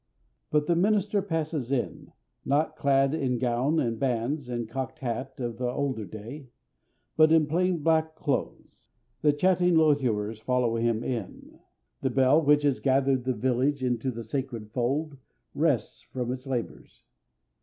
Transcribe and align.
But 0.49 0.65
the 0.65 0.75
minister 0.75 1.21
passes 1.21 1.71
in, 1.71 2.11
not 2.43 2.75
clad 2.75 3.13
in 3.13 3.37
gown 3.37 3.79
and 3.79 3.99
bands 3.99 4.49
and 4.49 4.67
cocked 4.67 4.97
hat 4.97 5.39
of 5.39 5.59
the 5.59 5.69
older 5.69 6.05
day, 6.05 6.49
but 7.15 7.31
in 7.31 7.45
plain 7.45 7.83
black 7.83 8.15
clothes. 8.15 8.89
The 9.21 9.31
chatting 9.31 9.75
loiterers 9.75 10.39
follow 10.39 10.75
him 10.75 11.03
in. 11.03 11.59
The 12.01 12.09
bell 12.09 12.41
which 12.41 12.63
has 12.63 12.79
gathered 12.79 13.25
the 13.25 13.33
village 13.35 13.83
into 13.83 14.09
the 14.09 14.23
sacred 14.23 14.71
fold 14.71 15.17
rests 15.53 16.01
from 16.01 16.31
its 16.31 16.47
labors. 16.47 17.03